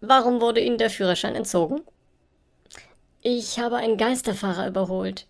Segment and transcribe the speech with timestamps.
[0.00, 1.82] Warum wurde Ihnen der Führerschein entzogen?
[3.22, 5.26] Ich habe einen Geisterfahrer überholt.